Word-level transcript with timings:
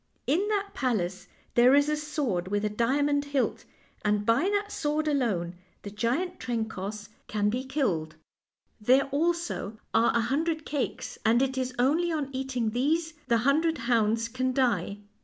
In 0.25 0.47
that 0.47 0.73
palace 0.73 1.27
there 1.53 1.75
is 1.75 1.87
a 1.87 1.95
sword 1.95 2.47
with 2.47 2.65
a 2.65 2.69
diamond 2.71 3.25
hilt, 3.25 3.65
and 4.03 4.25
by 4.25 4.49
that 4.51 4.71
sword 4.71 5.07
alone 5.07 5.53
the 5.83 5.91
giant 5.91 6.39
Trencoss 6.39 7.09
can 7.27 7.51
be 7.51 7.59
134 7.59 7.65
FAIRY 7.67 7.69
TALES 7.69 8.07
killed. 8.07 8.15
There 8.81 9.09
also 9.11 9.77
are 9.93 10.17
a 10.17 10.21
hundred 10.21 10.65
cakes, 10.65 11.19
and 11.23 11.43
it 11.43 11.55
is 11.55 11.75
only 11.77 12.11
on 12.11 12.29
eating 12.31 12.71
these 12.71 13.13
the 13.27 13.37
hundred 13.45 13.77
hounds 13.77 14.27
can 14.27 14.53
die. 14.53 15.01